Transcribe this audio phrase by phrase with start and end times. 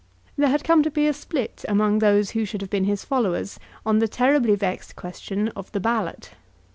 [0.35, 3.59] There had come to be a split among those who should have been his followers
[3.85, 6.31] on the terribly vexed question of the Ballot.